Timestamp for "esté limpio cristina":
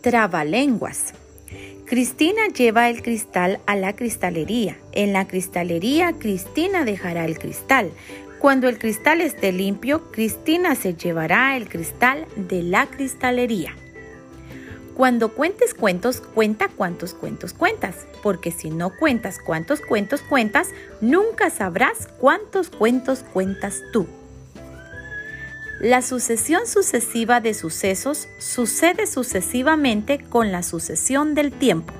9.20-10.74